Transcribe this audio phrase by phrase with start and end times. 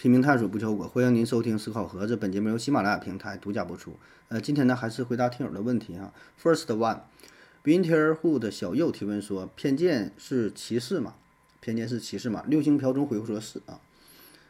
[0.00, 2.16] 拼命探索不求果，欢迎您收听思考盒子。
[2.16, 3.98] 本节目由喜马拉雅平台独家播出。
[4.28, 6.10] 呃，今天呢还是回答听友的问题哈。
[6.42, 11.16] First one，Winterhood 小右提问说：偏见是歧视吗？
[11.60, 12.42] 偏见是歧视吗？
[12.46, 13.78] 六星瓢虫回复说是啊。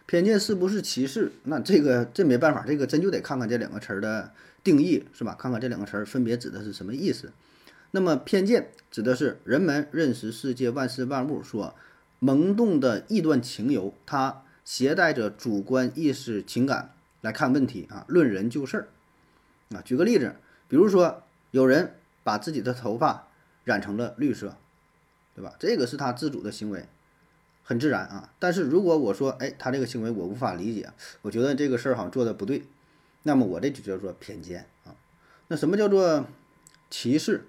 [0.06, 1.33] 偏见是不是歧视？
[1.42, 4.30] 那这个这没办法，这个真就得看看这两个词儿的
[4.62, 5.35] 定义是吧？
[5.37, 7.32] 看看这两个词儿分别指的是什么意思。
[7.90, 11.74] 那么偏见指的是人们认识世界万事万物所
[12.21, 14.42] 萌动的臆断情由，它。
[14.65, 18.89] 携带着主观意识情感来看问题啊，论人就事儿
[19.75, 19.83] 啊。
[19.83, 20.37] 举个例子，
[20.69, 23.29] 比如说有人把自己的头发
[23.65, 24.57] 染成了绿色，
[25.34, 25.55] 对吧？
[25.59, 26.87] 这个是他自主的行为，
[27.62, 28.33] 很自然啊。
[28.39, 30.91] 但是如果我说，哎，他这个行为我无法理解，
[31.23, 32.62] 我觉得这个事儿好像做的不对，
[33.25, 34.95] 那么我这就叫做偏见啊。
[35.48, 36.27] 那什么叫做
[36.91, 37.47] 歧视？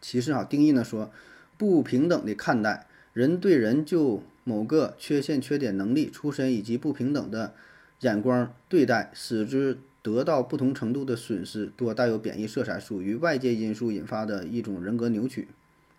[0.00, 1.10] 歧视啊，定义呢说
[1.56, 4.22] 不平等的看待人对人就。
[4.44, 7.54] 某个缺陷、缺点、能力、出身以及不平等的
[8.00, 15.48] 眼光对待，使之得到不同程度的损失，多带有贬义色彩，属于外界因素引发的一种人格扭曲。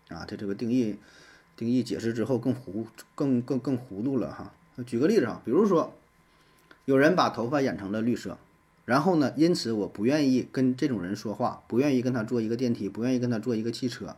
[0.09, 0.97] 啊，它这个定义
[1.57, 4.53] 定义解释之后更糊、更更更糊涂了哈。
[4.85, 5.95] 举个例子啊，比如说
[6.85, 8.37] 有人把头发染成了绿色，
[8.85, 14.15] 然后呢，因此我不愿意跟这种人说话，不愿意跟他坐一个电梯，不愿意跟他坐一个汽车，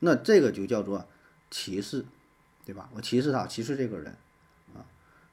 [0.00, 1.06] 那这个就叫做
[1.50, 2.04] 歧视。
[2.64, 2.88] 对吧？
[2.94, 4.14] 我歧视他，歧视这个人，
[4.74, 4.84] 啊，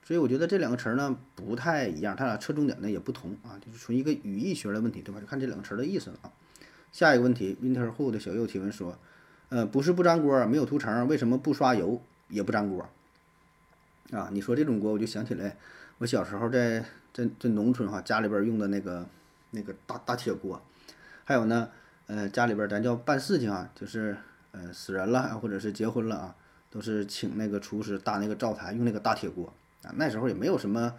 [0.02, 5.20] 所以我觉得这两个词儿呢不太一样，它俩侧重点呢也不同啊，就是从一个语义学的问题，对吧？
[5.20, 6.32] 就看这两个词儿的意思了啊。
[6.90, 8.98] 下一个问题，winter who 的小右提问说，
[9.50, 12.88] 呃，不是不粘锅，没有涂层，为什么不刷油也不粘锅？
[14.10, 15.56] 啊，你说这种锅，我就想起来
[15.98, 19.06] 我小时候在在在农村哈，家里边用的那个
[19.50, 20.60] 那个大大铁锅，
[21.24, 21.68] 还有呢，
[22.06, 24.16] 呃，家里边咱叫办事情啊，就是
[24.52, 26.34] 呃死人了或者是结婚了啊。
[26.78, 29.90] 都是请那个厨师搭那个灶台，用那个大铁锅啊。
[29.96, 30.94] 那时候也没有什么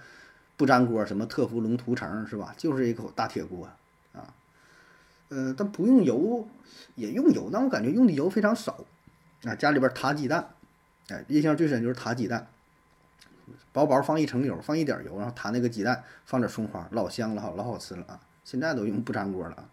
[0.57, 2.53] 不粘锅，什么特氟龙涂层是吧？
[2.57, 3.65] 就是一口大铁锅
[4.11, 4.33] 啊。
[5.29, 6.45] 呃，但不用油
[6.95, 8.83] 也用油，但我感觉用的油非常少
[9.45, 9.55] 啊。
[9.55, 10.49] 家里边塔鸡蛋，
[11.07, 12.45] 哎，印象最深就是塔鸡蛋，
[13.71, 18.19] 薄薄放一层油，放一点油，然后塔那个鸡蛋，放点葱花，老香了哈，老好吃了啊。
[18.43, 19.63] 现在都用不粘锅了啊。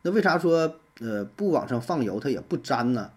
[0.00, 3.10] 那为啥说呃不往上放油它也不粘呢？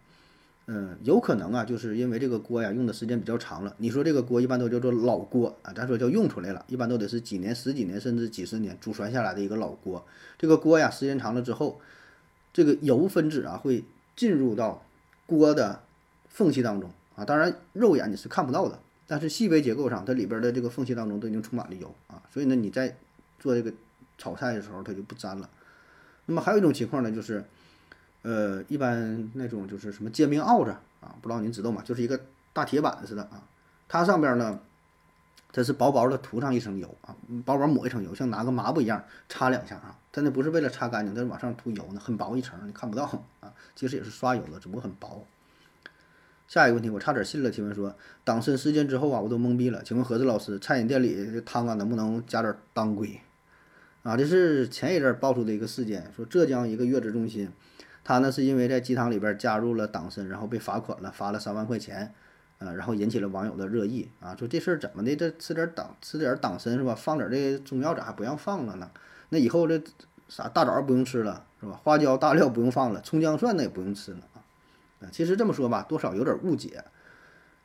[0.72, 3.74] 嗯，有可能啊，就是因为这个锅呀用的时间比较长了。
[3.80, 10.06] 你说这个锅一般都叫做老锅啊，咱说叫用出来了，一般都得是几年、十几年甚至几十年祖传下来的一个老锅。
[10.38, 11.81] 这个锅呀时间长了之后，
[12.53, 13.84] 这个油分子啊会
[14.16, 14.85] 进入到
[15.25, 15.81] 锅的
[16.28, 17.25] 缝隙当中啊。
[17.25, 22.22] 当然肉眼你是看不到的，但是细微结构上它里边的这个缝隙当中都已经充满了油啊。
[22.31, 22.96] 所以呢你在
[23.40, 23.74] 做这个
[24.19, 25.50] 炒菜的时候它就不粘了。
[26.28, 27.44] 那么还有一种情况呢就是。
[28.22, 31.81] 呃，一般那种就是什么煎饼鏊子啊，不知道您知道吗？
[31.85, 32.19] 就是一个
[32.52, 33.44] 大铁板似的啊，
[33.88, 34.59] 它上边呢，
[35.53, 37.16] 它是薄薄的涂上一层油啊，
[37.46, 39.96] 薄薄抹一层油，像拿个抹布一样擦两下啊。
[40.12, 43.06] 它那不是为了擦干净，它是往上涂油呢，很薄一层，你看不到
[43.40, 43.53] 啊。
[43.75, 45.25] 其实也是刷油的，只不过很薄。
[46.47, 47.50] 下一个问题，我差点信了。
[47.50, 49.81] 提问说，党参事件之后啊，我都懵逼了。
[49.84, 53.22] 请问何子老师，餐饮店里汤啊，能不能加点当归？
[54.03, 57.50] 啊，这是前一阵爆出的一个事件，说浙江一个月子中心。
[58.09, 62.12] 他呢是因为在鸡汤里边加入了党参，然后被罚款了，罚了三万块钱，
[62.58, 65.16] 呃，然后引起了网友的热议啊，说这事儿怎么的？
[65.16, 66.96] 这吃点党吃点党参是吧？
[66.96, 68.90] 放点这中药咋还不让放了呢？
[69.30, 69.80] 那以后这
[70.28, 71.80] 啥大枣不用吃了是吧？
[71.84, 74.42] 花椒大料不用放了，葱姜蒜那也不用吃了啊。
[75.02, 76.84] 啊，其实这么说吧，多少有点误解。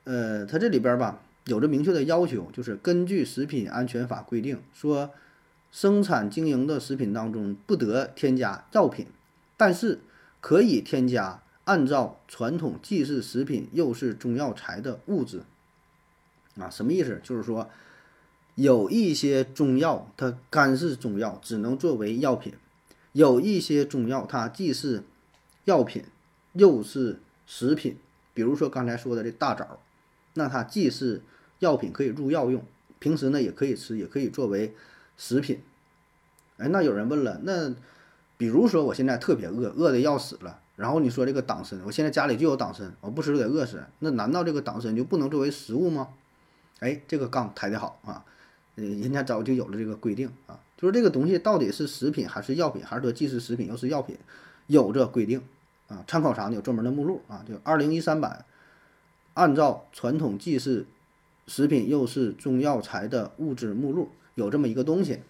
[0.05, 5.09] 呃，他这里边吧有着明确的要求，就是根据食品安全法规定，说
[5.73, 9.07] 生产经营的食品当中不得添加药品，
[9.57, 10.01] 但是。
[10.45, 15.41] 可以添加按照传统既是食品又是中药材的物质，
[16.59, 17.19] 啊，什么意思？
[17.25, 17.71] 就是说，
[18.55, 22.53] 有一些中药它干是中药，只能作为药品；
[23.13, 25.05] 有一些中药它既是
[25.65, 26.05] 药品
[26.53, 27.97] 又是食品。
[28.35, 29.81] 比如说刚才说的这大枣，
[30.35, 31.23] 那它既是
[31.61, 32.63] 药品可以入药用，
[32.99, 34.75] 平时呢也可以吃，也可以作为
[35.17, 35.63] 食品。
[36.59, 37.75] 哎，那有人问了，那？
[38.45, 40.61] 比如说，我现在特别饿，饿的要死了。
[40.77, 43.83] 然后你说这个党参，我现在家里就有党参，我不吃就得饿死。
[44.01, 46.09] 那难道这个党参就不能作为食物吗？
[46.81, 48.23] 哎，这个杠抬得好啊！
[48.75, 54.15] 人家早就有了这个规定啊，就是这个东西到底是食品还是药品，还是说既是食品又是药品，
[54.67, 55.41] 有这规定
[55.89, 56.05] 啊。
[56.07, 56.55] 参考啥呢？
[56.55, 58.45] 有专门的目录啊，就二零一三版，
[59.33, 60.85] 按照传统既是
[61.47, 65.21] 食品又是中药材的物质目录，有这么一个东西。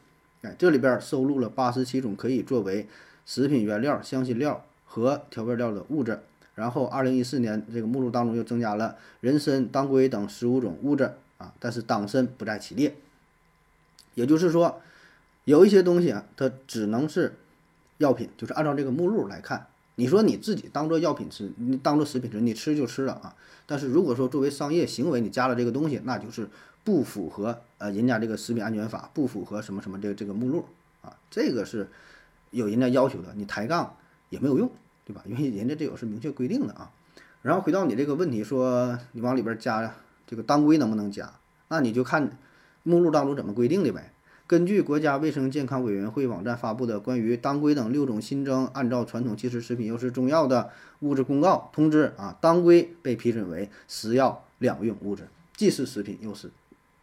[0.45, 2.87] 哎，这里边收录了八十七种可以作为
[3.25, 6.21] 食品原料、香辛料和调味料的物质。
[6.55, 11.53] 然后，二零一四年这个目录当中又增加了人参、当归等十五种物质啊。
[11.59, 12.95] 但是党参不在其列。
[14.15, 14.81] 也就是说，
[15.47, 17.35] 有一些东西啊，它只能是
[17.99, 19.67] 药品，就是按照这个目录来看。
[19.97, 23.35] 你说你自己当做药品吃，你当做食品吃，你吃就吃了啊。
[23.67, 26.49] 但是如果说作为商业行为，你加了这个东西，那就是
[26.85, 30.67] 不符合呃人家这个食品安全法，不符合什么什么这个这个目录
[31.03, 31.89] 啊，这个是
[32.51, 33.97] 有人家要求的，你抬杠
[34.29, 34.71] 也没有用，
[35.05, 35.23] 对吧？
[35.27, 36.91] 因为人家这有是明确规定的啊。
[37.43, 39.95] 然后回到你这个问题，说你往里边加
[40.27, 41.33] 这个当归能不能加？
[41.69, 42.31] 那你就看
[42.83, 44.13] 目录当中怎么规定的呗。
[44.47, 50.69] 根据国家卫生健康委员会网站发布的关于当归等六种新增按照传统即食食品又是中药的
[51.01, 56.51] 物质公告通知啊，当归被批准为食药两用物质，既是食品又是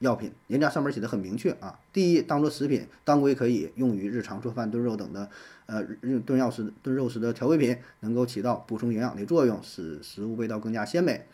[0.02, 0.32] 药品。
[0.48, 5.30] 人家上面写的很明确啊，第一，当做食品，当归可以用于日常做饭、炖肉等的
[5.66, 5.82] 呃
[6.26, 11.26] 炖药时炖肉时的调味品，能够起到补充营养的作用，使食物味道更加鲜美。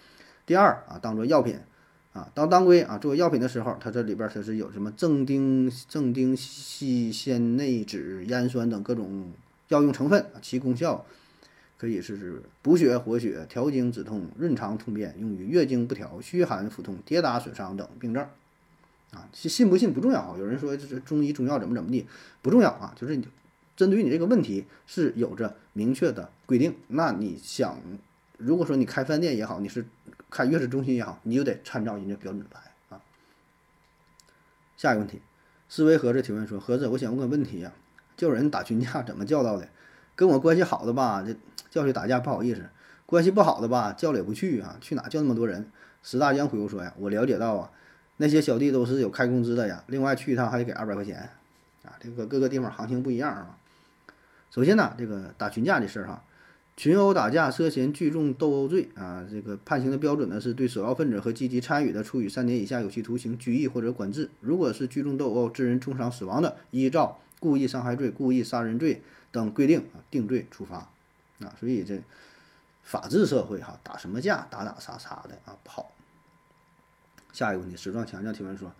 [0.45, 1.57] 第二啊，当做药品。
[2.13, 9.31] 啊，当当归啊作为药品的时候，它这里边它是有什么正丁、正丁烯酰内酯、烟酸等各种
[9.67, 11.05] 药用成分，其功效
[11.77, 18.27] 可以是补血活血、调经止痛、润肠通便，用于月经不调、虚寒腹痛、跌打损伤等病症。
[19.17, 20.37] 啊，信信不信不重要。
[20.37, 22.05] 有人说这是中医中药怎么怎么地
[22.41, 23.27] 不重要啊，就是你
[23.75, 26.75] 针对于你这个问题是有着明确的规定。
[26.87, 27.79] 那你想，
[28.37, 29.85] 如果说你开饭店也好，你是。
[30.29, 32.59] 看月子中心也好，你就得参照人家标准来
[32.89, 32.99] 啊。
[34.75, 35.21] 下一个问题，
[35.69, 37.71] 思维盒子提问说：盒子，我想问个问题呀，
[38.17, 39.69] 叫人打群架怎么叫到的？
[40.17, 41.33] 跟我关系好的吧，这
[41.69, 42.59] 叫去打架不好意思；
[43.05, 45.71] 关系不好的吧，叫了也不去啊，去哪叫那么多人？
[46.03, 47.71] 石大江回复说呀，我了解到啊，
[48.17, 51.29] 那些小弟都是有开工资的呀，另外去一趟还得给二百块钱
[51.83, 53.57] 啊，这个各个地方行情不一样啊。
[54.51, 56.23] 首先呢，这个打群架的事儿哈。
[56.75, 64.29] 群殴打架涉嫌聚众斗殴罪啊，这个判刑的标准呢是对首要分子和积极参与的，处以三年以下有期徒刑、拘役或者管制。
[64.41, 70.87] 如果是聚众斗殴致人重伤死亡的，依照故意伤害罪、故意杀人罪等规定啊定罪处罚
[71.39, 71.53] 啊。
[71.59, 71.99] 所以这
[72.83, 75.91] 法治社会哈，打什么架打打杀杀的啊不好。
[77.37, 78.73] 下一个问题，史壮强强提问说。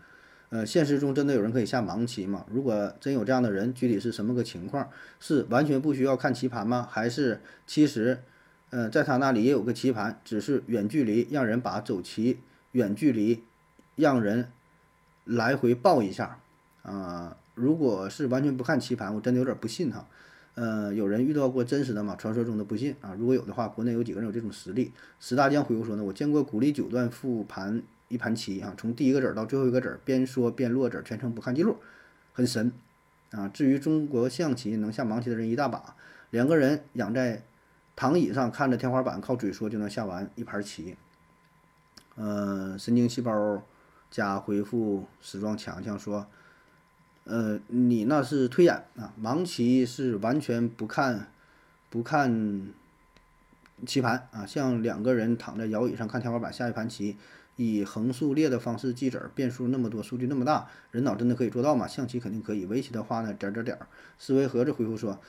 [0.49, 2.45] 呃，现实中真的有人可以下盲棋吗？
[2.49, 4.89] 如果真有这样的人，具体是什么个情况？
[5.19, 6.87] 是完全不需要看棋盘吗？
[6.89, 8.17] 还是其实，
[8.69, 12.39] 呃，在他那里也有个棋盘，只是远距离让人把走棋
[12.71, 13.43] 远距离
[13.97, 14.47] 让人
[15.25, 16.39] 来回报一下
[16.81, 17.35] 啊？
[17.53, 20.07] 如果是完全不看棋盘，我真的有点不信哈。
[20.55, 22.15] 呃，有人遇到过真实的吗？
[22.17, 23.13] 传说中的不信啊？
[23.19, 24.93] 如果有的话，国内有几个人有这种实力？
[25.19, 27.83] 石大江回复说呢，我见过鼓励九段复盘。
[28.09, 31.77] 一盘棋啊，从第一个子儿到最后一个子儿，边说边落子，全程不看记录，
[32.33, 32.71] 很神
[33.31, 33.49] 啊。
[33.49, 35.95] 至于中国象棋能下盲棋的人一大把，
[36.29, 37.43] 两个人仰在
[37.97, 40.95] 躺椅上看着天花板，靠嘴说就能下完一盘棋。
[42.15, 43.61] 呃，神经细胞
[44.09, 46.25] 加回复时装强强说，
[47.25, 51.27] 呃，你那是推演啊，盲棋是完全不看
[51.89, 52.69] 不看
[53.85, 57.17] 棋盘啊，像两个人躺在摇椅上看天花板下一盘棋。
[57.57, 61.85] 以横竖列的方式记子，变数那么多，数据那么大，人脑真的可以做到吗？
[61.87, 63.87] 象棋肯定可以，围棋的话呢，点点点儿。
[64.17, 65.19] 思维盒子回复说，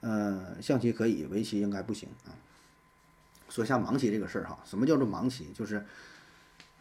[0.00, 2.34] 呃，象棋可以，围棋应该不行啊。
[3.48, 5.46] 说下盲棋这个事儿哈，什么叫做盲棋？
[5.54, 5.82] 就是，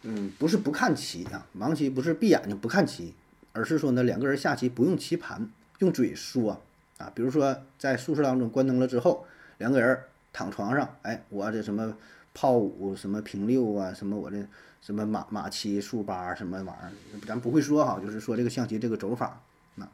[0.01, 3.13] 嗯，不是不看棋啊，盲棋不是闭眼睛不看棋，
[3.53, 5.49] 而是说呢，两个人下棋不用棋盘，
[5.80, 6.61] 用嘴说
[6.97, 7.11] 啊。
[7.16, 9.25] 比如说在宿舍当中关灯了之后，
[9.59, 9.99] 两个人
[10.33, 11.95] 躺床上，哎，我这什么
[12.37, 14.37] 炮五，什么平六啊，什么我这。
[14.79, 16.91] 什么马马七竖八什么玩意儿，
[17.25, 19.41] 咱不会说哈，就是说这个象棋这个走法，
[19.75, 19.85] 那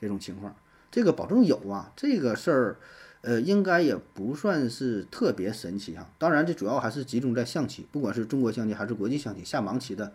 [0.00, 0.54] 这种情况，
[0.92, 2.76] 这个保证有啊，这个事儿，
[3.22, 6.08] 呃，应该也不算是特别神奇哈。
[6.18, 10.12] 当然，这主要还是集中在象棋，不管是中国象棋还是国际象棋，下盲棋的，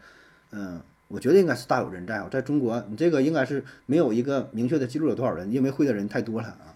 [0.52, 2.28] 嗯，我觉得应该是大有人在啊。
[2.32, 6.74] 在中国，你这个应该是没有一个明确的记录有多少人，因为会的人太多了啊。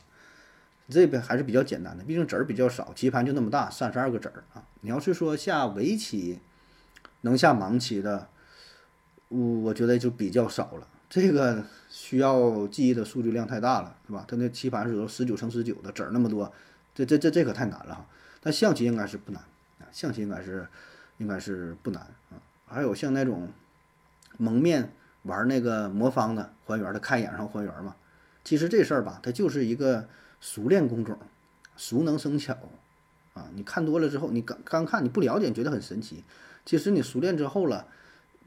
[0.92, 4.64] 这边还是比较简单的，毕竟子儿比较少，棋盘就那么大，三十二个子儿啊。
[4.82, 6.40] 你要是说下围棋。
[7.24, 8.28] 能下盲棋的，
[9.28, 10.88] 我我觉得就比较少了。
[11.08, 14.26] 这个需要记忆的数据量太大了，是吧？
[14.28, 16.52] 它那棋盘是有十九乘十九的子儿那么多，
[16.96, 18.08] 这这这这可太难了哈。
[18.42, 19.40] 但象棋应该是不难
[19.80, 20.68] 啊，象棋应该是
[21.20, 22.42] 应该是不难啊。
[22.66, 23.48] 还有像那种
[24.38, 27.96] 蒙面玩那个魔方的还原的，看一眼然后还原嘛。
[28.44, 30.10] 其实这事儿吧，它就是一个
[30.42, 31.18] 熟练工种，
[31.78, 32.58] 熟能生巧
[33.34, 33.48] 啊。
[33.56, 36.24] 你看多了之后，你刚刚看你不了解，觉得很神奇。
[36.66, 37.88] 其实你熟练之后了，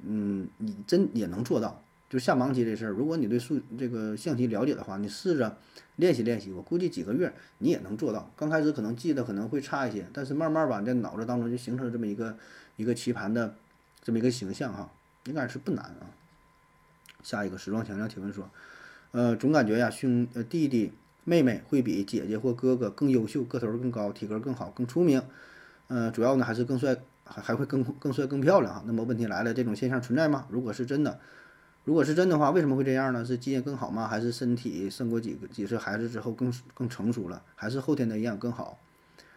[0.02, 1.82] 嗯，你真也能做到。
[2.10, 5.56] 就下盲棋这事儿，如果你对数这个象棋了解的话，你试着
[5.96, 8.30] 练习练习，我估计几个月你也能做到。
[8.36, 12.36] 刚开始可能记得可能会差一些，但是慢慢吧，在脑子当中就形成这么一个
[12.76, 13.56] 一个棋盘的
[14.02, 14.92] 这么一个形象哈。
[15.24, 16.06] 应该是不难啊。
[17.22, 18.48] 下一个时装强调提问说，
[19.12, 20.92] 呃，总感觉呀，兄呃弟弟
[21.24, 25.22] 妹妹会比姐姐或哥哥更优秀，个头更高，体格更好，更出名，
[25.88, 28.82] 呃，主要呢还是更帅，还还会更更帅更漂亮哈。
[28.86, 30.46] 那么问题来了，这种现象存在吗？
[30.50, 31.18] 如果是真的，
[31.84, 33.24] 如果是真的话，为什么会这样呢？
[33.24, 34.06] 是基因更好吗？
[34.06, 37.42] 还是身体生过几个几次孩子之后更更成熟了？
[37.54, 38.78] 还是后天的营养更好？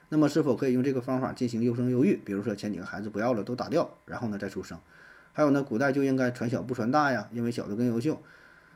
[0.10, 2.20] 那么是否可以用这个方法进行优生优育？
[2.24, 4.78] 比如说前几个孩子不要了，都打掉，然后呢再出生？
[5.32, 8.22] 还有呢，古代就应该传小不传大呀，因为小的更优秀。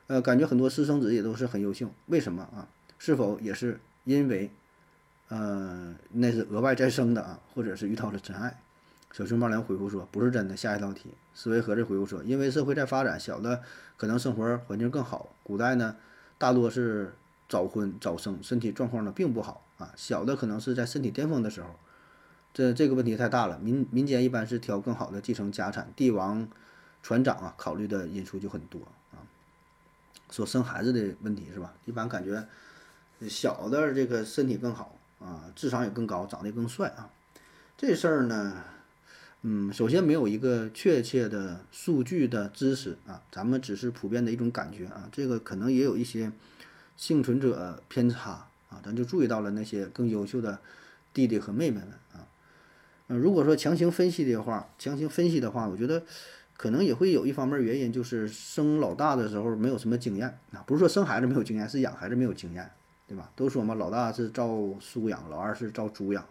[0.07, 2.67] 呃，感觉很多私生子也都是很优秀，为什么啊？
[3.03, 4.51] 是否也是因为，
[5.29, 8.61] 呃，那是额外再生的啊，或者是遇到了真爱？
[9.11, 10.55] 小熊猫粮回复说不是真的。
[10.55, 13.63] 下一道题，思维盒子回复说，因为社会在发展，小的
[13.97, 15.33] 可能生活环境更好。
[15.41, 15.95] 古代呢，
[16.37, 17.15] 大多是
[17.49, 19.91] 早婚早生，身体状况呢并不好啊。
[19.95, 21.69] 小的可能是在身体巅峰的时候。
[22.53, 26.47] 这这个问题太大了，民民间一般是挑更好的继承家产，帝王、
[27.01, 28.79] 船长啊，考虑的因素就很多
[29.11, 29.25] 啊。
[30.29, 31.73] 说生孩子的问题是吧？
[31.85, 32.45] 一般感觉
[33.29, 37.09] 小的这个身体更好啊，智商也更高，长得更帅啊。
[37.77, 38.63] 这事儿呢，
[39.41, 45.09] 嗯，首先没有一个确切的数据的支持啊，咱们只是普遍的一种感觉啊。
[45.11, 46.31] 这个可能也有一些
[46.97, 50.59] 幸存者偏差啊，咱就注意到了那些更优秀的
[51.13, 52.27] 弟弟和妹妹们啊。
[53.07, 56.01] 嗯如果说强行分析的话，强行分析的话，我觉得
[56.55, 62.71] 可能也会有一方面原因，就是生老大的时候没有什么经验啊，不是说生孩子没有经验，是养孩子没有经验，
[63.11, 63.29] 对吧？
[63.35, 64.47] 都说嘛，老大是照
[64.79, 66.25] 书养，老二是照猪养，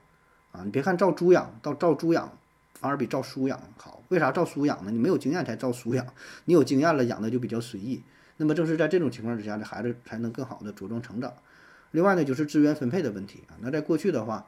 [0.50, 2.32] 啊，你别看照猪养，到照猪养
[2.72, 4.90] 反而比照书养好，为啥照书养呢？
[4.90, 6.06] 你没有经验才照书养，
[6.46, 8.02] 你有经验了养的就比较随意。
[8.38, 11.30] 那么正是在这种情况之下，这孩子才能更好的茁壮成长。
[11.90, 14.46] 另外呢，就是资源分配的问题啊，那在过去的话，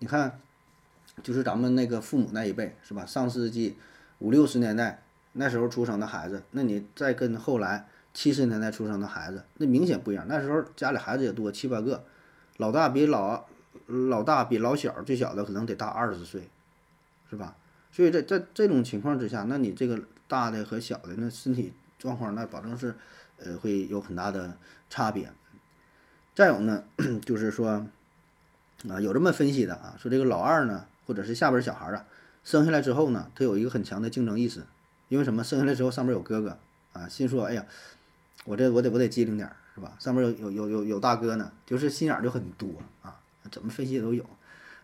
[0.00, 0.40] 你看。
[1.22, 3.04] 就是咱们那个父母那一辈是吧？
[3.04, 3.76] 上世纪
[4.20, 5.02] 五六十年代
[5.32, 10.24] 那时候出生的孩子，那你再跟后来七十年代出生的孩子，那明显不一样。
[10.28, 12.04] 那时候家里孩子也多，七八个，
[12.56, 13.46] 老大比老
[13.86, 16.48] 老大比老小最小的可能得大二十岁，
[17.30, 17.56] 是吧？
[17.90, 22.94] 所以在在这种情况之下，那你这个大的和小的那身体状况，那保证是
[23.38, 24.56] 呃会有很大的
[24.88, 25.32] 差别。
[26.34, 26.84] 再有呢，
[27.24, 27.86] 就是说
[28.88, 30.86] 啊，有这么分析的啊，说这个老二呢。
[31.04, 32.06] 或者是下边小孩啊，
[32.44, 34.62] 生下来之后呢，他有一个很强的竞争意识，
[35.08, 35.42] 因为什么？
[35.42, 36.56] 生下来之后上边有哥哥
[36.92, 37.66] 啊，心说，哎呀，
[38.44, 39.94] 我这我得我得机灵点儿，是吧？
[39.98, 42.68] 上面有有有有有大哥呢，就是心眼儿就很多
[43.02, 43.20] 啊，
[43.50, 44.24] 怎么分析都有。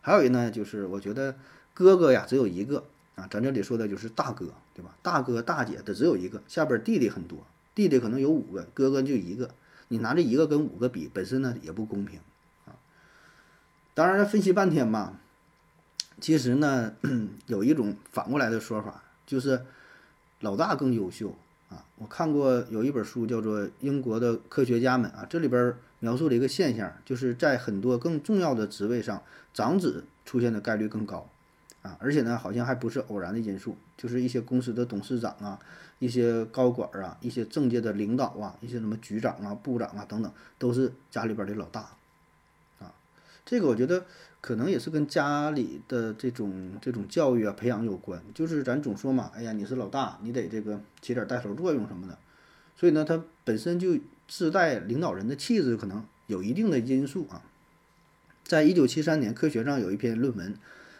[0.00, 1.36] 还有一呢，就是我觉得
[1.74, 2.84] 哥哥呀只有一个
[3.16, 4.94] 啊，咱这里说的就是大哥，对吧？
[5.02, 9.54] 大哥大姐的只有一个，下边弟弟很多，弟弟可能有五个，哥哥就一个，
[9.88, 12.20] 你拿这一个跟五个比，本身呢也不公平
[12.64, 12.76] 啊。
[13.94, 15.18] 当然分析半天吧。
[16.20, 16.94] 其实呢，
[17.46, 19.64] 有一种反过来的说法，就是
[20.40, 21.36] 老大更优秀
[21.68, 21.84] 啊。
[21.96, 29.22] 我看过有一本书叫做《英国的科学家们》啊，这里边描述了一个现象，就是在很多更重要的职位上，
[29.52, 31.28] 长子出现的概率更高
[31.82, 31.96] 啊。
[32.00, 35.58] 而且呢，好像还不是偶然的因素，就是一些公司的董事长啊、
[35.98, 41.90] 一些高管啊、一些政界的领导啊、一些什么局长啊、部长啊等等，都是家里边的老大。
[43.48, 44.04] 这个我觉得。
[44.40, 52.16] 可能也是跟家里的这种这种教育啊培养有关，就是咱总说嘛，哎呀，你是老大，你得这个起点带头作用什么的，
[52.76, 57.42] 所以呢，他本身就自带领导人的气质，可能有一定的因素啊。
[58.44, 60.54] 在一九七三年，科学上有一篇论文，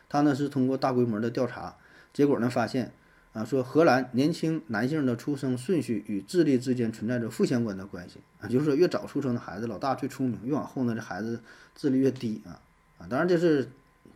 [0.09, 1.77] 他呢是通过大规模的调查，
[2.13, 2.91] 结果呢发现
[3.39, 11.41] 啊，说荷兰年轻男性的出生顺序与智力之间存在着负相关的关系啊，就是说越早出生的孩子老大最聪明，越往后呢这孩子
[11.77, 12.61] 智力越低啊。
[12.99, 13.71] 啊，当然这是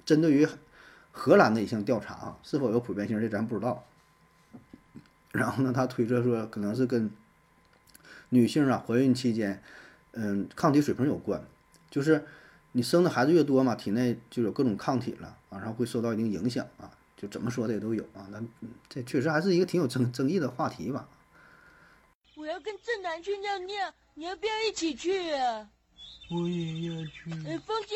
[0.05, 0.49] 针对于
[1.13, 3.85] 荷兰的一项调查啊，是否有普遍性这咱不知道。
[5.31, 7.09] 然后呢，他推测说可能是跟
[8.31, 9.63] 女性啊怀孕期间，
[10.13, 11.41] 嗯，抗体水平有关，
[11.89, 12.25] 就是
[12.73, 16.91] 你生的孩子越多嘛，体内就有各种抗体了，然后会受到一定影响啊，
[17.23, 18.27] 就怎么说的也都有啊。
[18.33, 18.43] 那
[18.89, 21.09] 这确实还是一个挺有争争议的话题吧。
[22.35, 25.71] 我要跟正南去尿尿，你要不要一起去啊？
[26.31, 27.31] 我也要去。
[27.47, 27.95] 哎，风姐。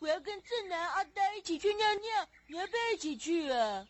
[0.00, 3.86] 我要跟正南、阿呆一起去尿尿，你要不要一起去啊？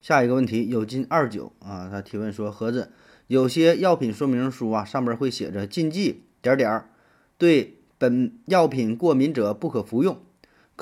[0.00, 2.90] 下一个问题，有金二九啊，他提问说：盒子
[3.26, 6.88] 有些药品说明书啊，上面会写着禁忌点点，
[7.36, 10.24] 对本药品过敏者不可服用。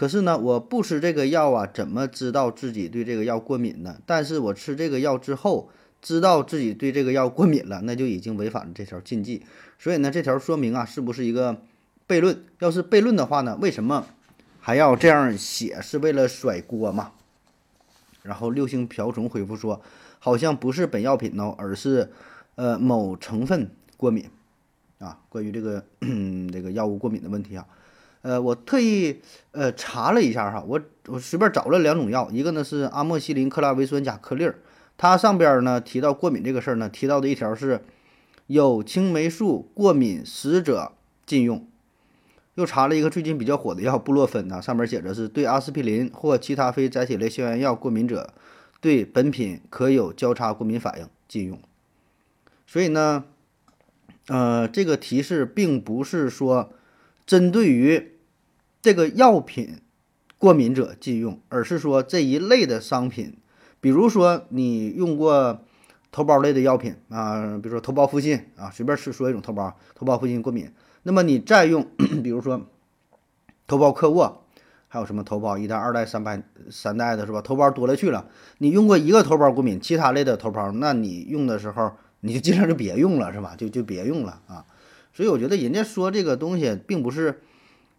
[0.00, 3.98] 可是呢，我不吃这个药啊，怎么知道自己对这个药过敏呢？
[4.06, 5.68] 但是我吃这个药之后，
[6.00, 9.42] 知道自己对这个药过敏了，那就已经违反了这条禁忌。
[9.78, 11.60] 所以呢，这条说明啊，是不是一个？
[12.08, 13.58] 悖论，要是悖论的话呢？
[13.60, 14.06] 为什么
[14.58, 15.82] 还要这样写？
[15.82, 17.12] 是为了甩锅吗？
[18.22, 19.82] 然后六星瓢虫回复说，
[20.18, 22.10] 好像不是本药品哦，而是
[22.54, 24.24] 呃某成分过敏
[24.98, 25.18] 啊。
[25.28, 25.84] 关于这个
[26.50, 27.66] 这个药物过敏的问题啊，
[28.22, 29.20] 呃，我特意
[29.52, 34.58] 呃查了一下哈，我我随便找了两种药，一个呢是阿莫西林克拉维酸钾颗粒儿，
[34.96, 37.82] 它上边呢提到过敏这个事儿呢，提到的一条是
[38.46, 40.92] 有青霉素过敏史者
[41.24, 41.66] 禁用。
[42.56, 48.34] 又查了一个最近比较火的药布洛芬呐，上面写着是对阿司匹林或其他非甾体类消炎药过敏者，
[48.82, 51.58] 对本品可有交叉过敏反应，禁用。
[52.66, 53.24] 所以呢，
[54.26, 56.72] 呃，这个提示并不是说
[57.30, 58.18] 针对于
[58.82, 59.78] 这个药品
[60.36, 63.36] 过敏者禁用，而是说这一类的商品，
[63.80, 65.60] 比如说你用过
[66.10, 70.72] 头孢类的药品啊，比如说头孢复辛啊，随便吃说一种头孢，头孢复辛过敏。
[71.04, 71.86] 那么你再用，
[72.24, 72.66] 比如说
[73.68, 74.44] 头孢克沃，
[74.88, 77.40] 还有什么头孢一代、二代、三代、三代的是吧？
[77.40, 78.26] 头孢多了去了。
[78.58, 83.54] 你用过一个头孢过敏，其他类的头孢，那你用的时候你就尽量就别用了是吧？
[83.56, 84.66] 就就别用了啊。
[85.12, 87.42] 所以我觉得人家说这个东西并不是，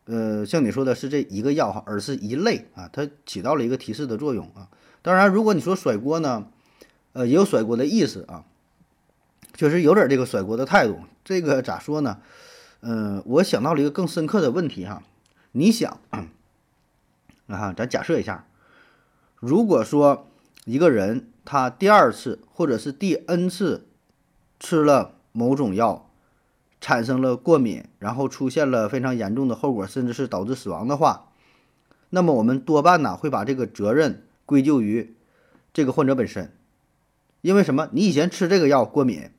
[0.05, 4.69] 呃，像你说的是这一个药哈，而是一类啊，它起到了一个提示的作用啊。
[5.01, 6.47] 当然，如果你说甩锅呢，
[7.13, 8.45] 呃，也有甩锅的意思啊，
[9.53, 10.99] 确实有点这个甩锅的态度。
[11.23, 12.19] 这个咋说呢？
[12.81, 15.03] 嗯，我想到了一个更深刻的问题哈，
[15.51, 16.27] 你想，啊
[17.47, 18.47] 哈，咱假设一下，
[19.39, 20.27] 如果说
[20.65, 23.87] 一个人他第二次或者是第 n 次
[24.59, 26.09] 吃了某种药，
[26.81, 31.29] 产生了过敏，然后出现了非常严重的后果，甚至是导致死亡的话，
[32.09, 35.15] 那么我们多半呢会把这个责任归咎于
[35.71, 36.51] 这个患者本身，
[37.41, 37.87] 因为什么？
[37.93, 39.29] 你以前吃这个药过敏，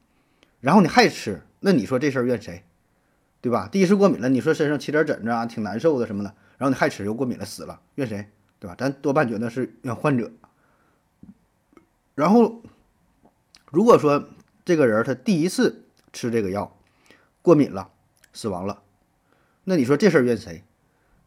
[0.60, 2.62] 然后你还吃，那你说这事儿怨谁？
[3.40, 3.68] 对吧？
[3.70, 8.28] 第一次过敏了，你说身上起点疹子啊，挺难受的什么的，然后你还吃又过敏了，死了，怨谁？
[8.60, 8.76] 对吧？
[8.78, 10.30] 咱多半觉得是怨患者。
[12.14, 12.62] 然后，
[13.72, 14.28] 如果说
[14.64, 16.76] 这个人他第一次吃这个药
[17.42, 17.90] 过敏了，
[18.32, 18.80] 死亡了，
[19.64, 20.64] 那你说这事儿怨谁？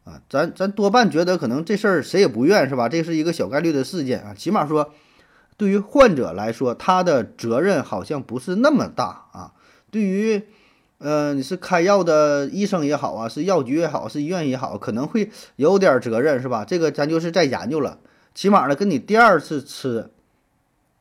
[0.06, 2.89] 啊，咱咱多半觉得可能这事儿谁也不怨，是吧？
[2.89, 4.93] 这是一个小概率的事件啊，起码说
[5.58, 9.54] 对于患者来说，他的责任好像不是那么大啊。
[9.89, 10.43] 对于
[10.97, 16.63] 呃，你是开药的医生也好啊，是药局也好，是医院也好，可能会有点责任，是吧？
[16.63, 17.99] 这个咱就是在研究了。
[18.34, 20.12] 起码呢，跟你第二次吃、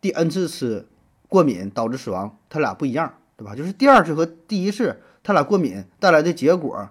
[0.01, 0.87] 第 n 次吃
[1.29, 3.55] 过敏导致死亡，它俩不一样，对吧？
[3.55, 6.91] 就是第二次和第一次他俩过敏带来的结果，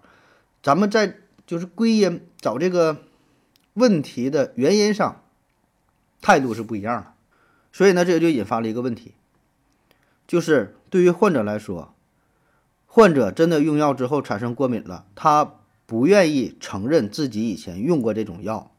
[0.61, 2.97] 咱们在就是归因找这个
[3.73, 5.23] 问题的原因上，
[6.21, 7.13] 态度是不一样的。
[7.71, 9.13] 所以呢，这就引发了一个问题，
[10.27, 11.93] 就是对于患者来说。
[12.85, 15.55] 患者真的用药之后产生过敏了，他
[15.87, 18.69] 不愿意承认自己以前用过这种药，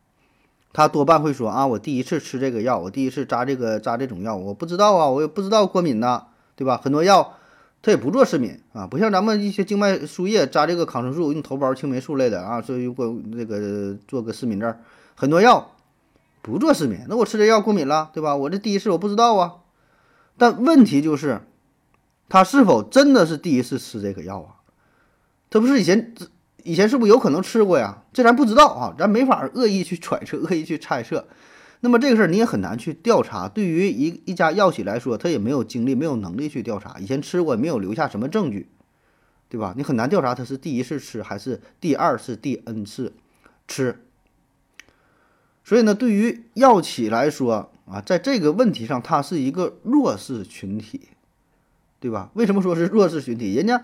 [0.72, 6.80] 他多半会说啊，我第一次吃这个药，我第一次扎这个扎这种药，我不知道啊，我也不知道过敏呢，对吧？
[6.80, 7.36] 很多药
[7.84, 14.74] 他也不做失敏啊，不像咱们一些静脉输液扎这个抗生素，用头孢、青霉素类的啊，所以过那个做个失敏证，
[15.14, 15.72] 很多药
[16.40, 18.34] 不做失敏，那我吃这药过敏了，对吧？
[18.34, 19.56] 我这第一次我不知道啊，
[20.38, 21.42] 但问题就是。
[22.26, 24.64] 他是否真的是第一次吃这个药啊？
[25.50, 26.14] 他不是以前
[26.62, 28.02] 以前是不是有可能吃过呀？
[28.14, 31.26] 这咱不知道啊，咱没法恶意去揣测、恶意去猜测。
[31.84, 33.46] 那么这个事儿你也很难去调查。
[33.46, 36.98] 对于一一家药企来说，他也没有精力、没有能力去调查。
[36.98, 38.68] 以前吃过也，没有留下什么证据，
[39.50, 39.74] 对吧？
[39.76, 43.12] 你很难调查他是第一次吃还是第二次、第 n 次
[43.68, 44.00] 吃。
[45.62, 51.08] 所以呢，对于药企来说啊，在这个问题上，它是一个弱势群体。
[52.00, 52.30] 对吧？
[52.34, 53.54] 为什么说是弱势群体？
[53.54, 53.82] 人家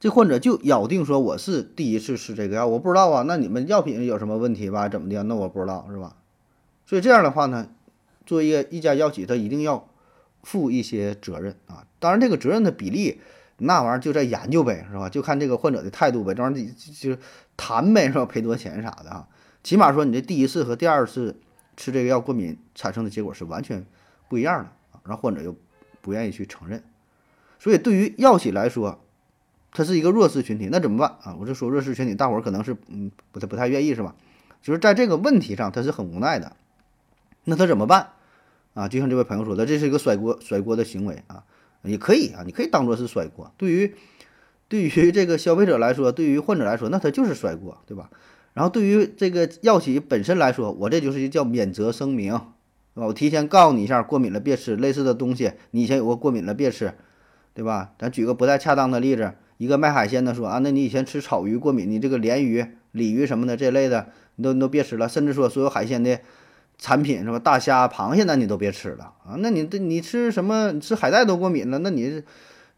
[0.00, 3.22] 这患者就咬定说我是第一次吃这个药，我不知道啊。
[3.26, 4.88] 那你们药品有什么问题吧？
[4.88, 5.22] 怎么的？
[5.24, 6.16] 那我不知道是吧？
[6.88, 7.68] 所以这样的话呢，
[8.24, 9.90] 作为一个一家药企，他一定要
[10.42, 11.84] 负一些责任啊。
[11.98, 13.20] 当然，这个责任的比例，
[13.58, 15.06] 那玩意儿就在研究呗，是吧？
[15.10, 17.20] 就看这个患者的态度呗，这玩意儿就就
[17.58, 18.24] 谈呗，是吧？
[18.24, 19.28] 赔多少钱啥的啊？
[19.62, 21.38] 起码说你这第一次和第二次
[21.76, 23.84] 吃这个药过敏产生的结果是完全
[24.30, 25.04] 不一样的啊。
[25.04, 25.54] 然后患者又
[26.00, 26.82] 不愿意去承认。
[27.58, 28.98] 所以，对于药企来说，
[29.72, 31.36] 它是一个弱势群体，那怎么办啊？
[31.38, 34.14] 我就说弱势群体，大伙儿可能是嗯不太不太愿意是吧？
[34.62, 36.56] 就是在这个问题上，他是很无奈的。
[37.48, 38.10] 那他怎么办
[38.74, 38.86] 啊？
[38.86, 41.44] 就像这位朋友说的，这是一个甩锅甩锅的行为啊，
[41.82, 43.52] 也可以啊，你可以当做是甩锅。
[43.56, 43.94] 对于
[44.68, 48.10] 对于这个消费者来说，对于患者来说，那他就是甩锅，对吧？
[48.52, 52.32] 然后对于这个药企本身来说，我这就是叫免责声明，
[52.94, 53.06] 对吧？
[53.06, 56.94] 我提前告诉你一下，过敏了别吃类似的东西，你以前有过过敏了别吃。
[57.54, 57.90] 对吧？
[57.98, 65.08] 咱举个不太恰当的例子，一个卖海鲜的说啊，那你以前吃草鱼过敏，你这个鲢鱼、鲤鱼什么的这类的，你都你都别吃了。
[65.08, 66.20] 甚至说所有海鲜的
[66.78, 67.38] 产品是吧？
[67.40, 69.34] 大虾、螃蟹那你都别吃了啊！
[69.40, 70.70] 那你这你吃什么？
[70.70, 72.22] 你吃海带都过敏了，那你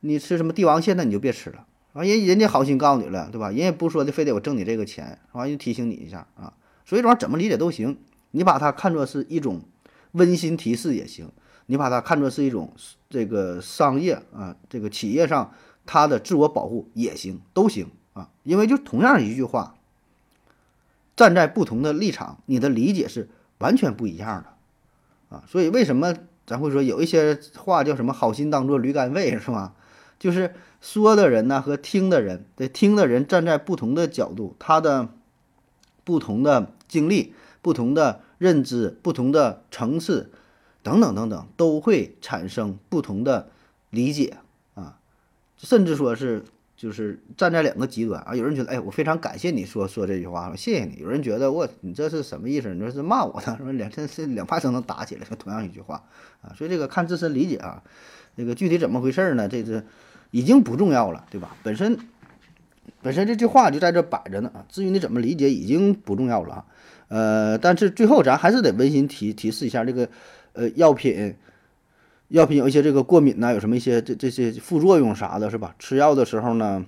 [0.00, 2.02] 你吃什么帝王蟹那你就别吃了啊！
[2.02, 3.48] 人人家好心告诉你了，对吧？
[3.48, 5.46] 人也不说的非得我挣你这个钱，是吧？
[5.46, 6.54] 就提醒你一下啊。
[6.86, 7.98] 所以这玩意儿怎么理解都行，
[8.30, 9.60] 你把它看作是一种
[10.12, 11.30] 温馨提示也行，
[11.66, 12.72] 你把它看作是一种
[13.10, 15.52] 这个商业啊，这个企业上
[15.84, 18.30] 它的自我保护也行，都行啊。
[18.44, 19.74] 因为就同样一句话，
[21.14, 23.28] 站在不同的立场，你的理解是。
[23.61, 26.14] 完全不一样的，啊，所以为什么
[26.46, 29.75] 咱会说有一些话叫什么“好心当做驴肝肺”是吧？
[30.18, 35.09] 就是说的人呢和听的人，这听的人站在不同的角度，他的
[36.05, 40.33] 不同的经历、不同的认知、不同的层次
[40.83, 43.51] 等等等等，都会产生不同的
[43.90, 44.38] 理解
[44.75, 44.99] 啊，
[45.57, 46.44] 甚至说是。
[46.80, 50.96] 就是站在两个极端啊，有人觉得，哎，我非常感谢你说说这句话，谢谢你。
[50.98, 52.72] 有人觉得，我你这是什么意思？
[52.72, 56.02] 你说是骂我的，说两这是两派都能打起来，说同样一句话
[56.40, 56.56] 啊。
[56.56, 57.82] 所以这个看自身理解啊，
[58.34, 59.46] 这个具体怎么回事呢？
[59.46, 59.84] 这是
[60.30, 61.54] 已经不重要了，对吧？
[61.62, 61.98] 本身
[63.02, 64.64] 本身这句话就在这摆着呢啊。
[64.70, 66.64] 至于你怎么理解，已经不重要了啊。
[67.08, 70.08] 呃，但是最后咱还是得温馨提提示一下，这个
[70.54, 71.36] 呃药品。
[72.30, 75.74] 药品有一些这个过敏呐，有什么一些这这些副作用啥的，是吧？
[75.80, 76.86] 吃药的时候呢，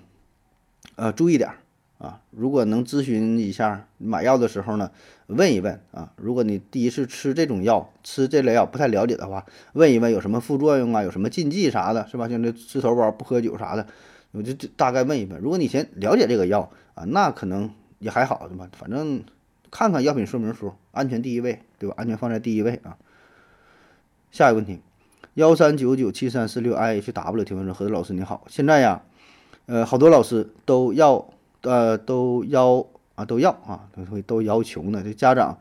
[0.95, 1.51] 呃，注意点
[1.99, 2.21] 啊。
[2.31, 4.93] 如果能咨询一下买药的时候呢，
[5.27, 6.13] 问一问啊。
[6.15, 12.29] 如果你第一次吃这种药，吃这类药不太了解的话，问一问有什么副作用啊，有什么禁忌啥的，是吧？
[12.29, 13.85] 像这吃头孢、不喝酒啥的，
[14.31, 15.41] 我就大概问一问。
[15.41, 18.69] 如果你先了解这个药啊，那可能也还好，对吧？
[18.79, 19.25] 反正
[19.73, 21.97] 看看药品说明书，安全第一位，对吧？
[21.99, 22.97] 安全放在第一位啊。
[24.31, 24.81] 下一个问题。
[25.35, 29.01] 幺三九九七三四六 i h w 提问说：何老师你好，现在呀，
[29.65, 31.27] 呃，好多老师都要
[31.63, 35.59] 呃都要啊都要啊都会都要求呢，这家长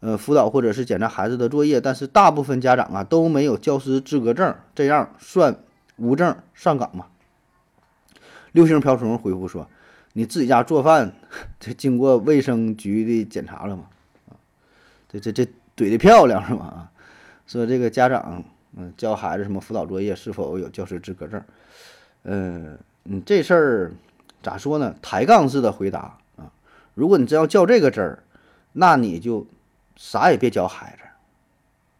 [0.00, 5.56] 呃辅导或者是检查孩子的作业，但是大部分家长啊都没有教师资格证，这样算
[5.96, 7.06] 无证上岗吗？
[8.52, 9.66] 六星瓢虫回复说：
[10.12, 11.14] 你自己家做饭，
[11.58, 13.84] 这经过卫生局的检查了吗？
[14.28, 14.36] 啊，
[15.08, 16.66] 这这这怼的漂亮是吧？
[16.66, 16.92] 啊，
[17.46, 18.44] 说这个家长。
[18.76, 21.40] 嗯，教孩子什么辅导作业是否有教师资格证？
[22.24, 23.92] 嗯，你这事儿
[24.42, 24.94] 咋说呢？
[25.00, 26.50] 抬杠式的回答啊！
[26.94, 28.18] 如果你真要较这个真儿，
[28.72, 29.46] 那你就
[29.96, 31.04] 啥也别教孩子，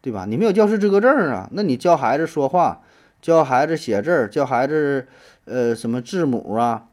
[0.01, 0.25] 对吧？
[0.25, 2.81] 你没有教师资格证啊，那你教孩子说话，
[3.21, 5.07] 教孩子写字儿，教孩子
[5.45, 6.87] 呃什么字母啊，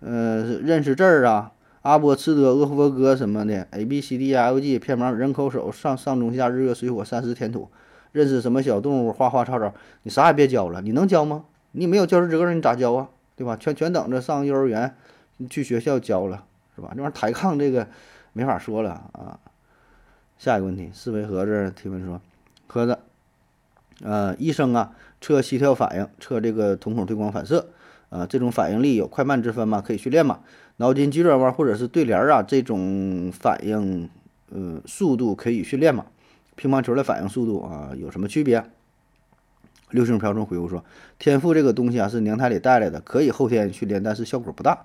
[0.00, 7.68] 呃认识字儿啊，阿波茨德厄佛哥什么的，A B C D E F G 片盲人口手上上中下日月水火山石天土。
[8.14, 9.74] 认识什么小动物，花花草草，
[10.04, 10.80] 你啥也别教了。
[10.80, 11.46] 你能教吗？
[11.72, 13.08] 你没有教师资格证，你咋教啊？
[13.34, 13.56] 对吧？
[13.56, 14.94] 全全等着上幼儿园，
[15.50, 16.44] 去学校教了，
[16.76, 16.92] 是吧？
[16.94, 17.88] 这玩意儿抬杠这个
[18.32, 19.40] 没法说了啊。
[20.38, 22.20] 下一个问题，思维盒子提问说：
[22.68, 23.00] 盒子，
[24.04, 27.66] 呃，医生啊，测膝跳反应，测这个瞳孔对光反射，
[28.10, 29.82] 啊，这种反应力有快慢之分吗？
[29.84, 30.38] 可以训练吗？
[30.76, 34.08] 脑筋急转弯或者是对联啊，这种反应，
[34.50, 36.06] 呃，速度可以训练吗？
[36.56, 38.64] 乒乓球的反应速度啊有什么区别？
[39.90, 40.84] 六星瓢虫回复说
[41.20, 44.84] ：“天赋这个东西啊是娘胎里带来的，可以后天训练，但是效果不大。”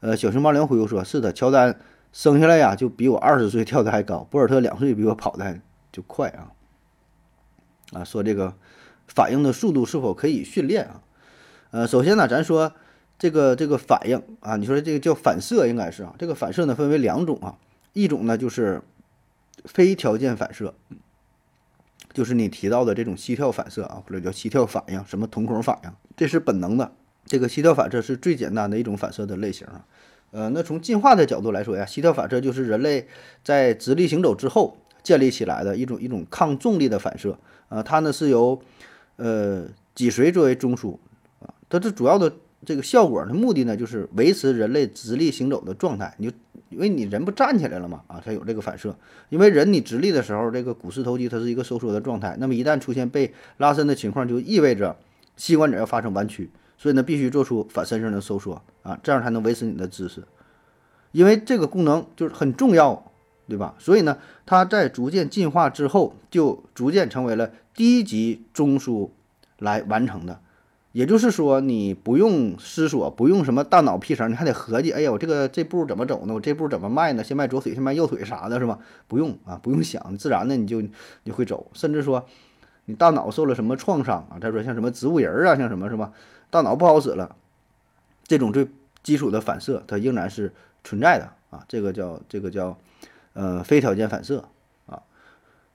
[0.00, 1.78] 呃，小熊猫零回复说：“是的，乔丹
[2.12, 5.58] 生下来呀就比我二十岁跳的还高，博尔特两岁比我跑的
[5.92, 6.52] 就快啊。”
[7.92, 8.54] 啊，说这个
[9.06, 11.02] 反应的速度是否可以训练啊？
[11.72, 12.72] 呃，首先呢，咱说
[13.18, 17.58] 这个这个反应啊，你说这个叫反射应该是啊，这个反射呢分为两种啊，
[17.92, 18.80] 一种呢就是
[19.64, 20.74] 非条件反射。
[22.16, 26.90] 就是你提到的这种膝跳反射啊，或者叫膝跳反应，什么瞳孔反应，这是本能的。
[27.26, 29.84] 这个膝跳反射是最简单的一种反射的类型啊。
[30.30, 33.06] 呃，那从进化的角度来说呀，膝跳反射就是人类
[33.44, 37.82] 在直立行走之后建立起来的一种一种抗重力的反射啊。
[37.82, 38.58] 它呢是由
[39.16, 40.96] 呃脊髓作为中枢
[41.40, 42.32] 啊，它这主要的
[42.64, 46.14] 这个效果的目的呢，就是维持人类直立行走的状态。
[46.16, 46.34] 你就
[46.68, 48.96] 因为你人不站起来了嘛，啊，才有这个反射。
[49.28, 54.96] 因为人你直立的时候，这个股四头肌它是一个收缩的状态，那么一旦出现被拉伸的情况，就意味着
[55.36, 60.24] 膝关节要发生弯曲，所以呢，必须做出反身性的收缩啊，这样才能维持你的姿势。
[61.12, 63.12] 因为这个功能就是很重要，
[63.48, 63.74] 对吧？
[63.78, 69.10] 所以呢，它在逐渐进化之后，就逐渐成为了低级中枢
[69.58, 70.40] 来完成的。
[70.96, 76.32] 也就是说，你不用思索，不用什么大脑皮层，你还得合计，哎呀，我这个这步怎么走呢？
[76.32, 77.22] 我这步怎么迈呢？
[77.22, 78.78] 先迈左腿，先迈右腿啥的，是吧？
[79.06, 80.82] 不用啊，不用想，自然的你就
[81.24, 81.66] 你会走。
[81.74, 82.24] 甚至说，
[82.86, 84.40] 你大脑受了什么创伤啊？
[84.40, 86.12] 再说像什么植物人啊，像什么是吧？
[86.48, 87.36] 大脑不好使了，
[88.26, 88.66] 这种最
[89.02, 91.62] 基础的反射它仍然是存在的啊。
[91.68, 92.78] 这个叫这个叫
[93.34, 94.44] 呃非条件反射
[94.86, 95.02] 啊。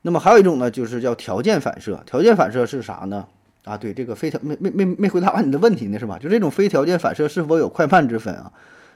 [0.02, 2.02] 那么还有一种呢，就是叫条件反射。
[2.08, 3.28] 条件反射是啥呢？
[3.64, 6.18] 啊，对，这个非条没没没没回答完你的问题呢，是吧？
[6.18, 8.52] 就这种非条件反射是否有快慢之分啊？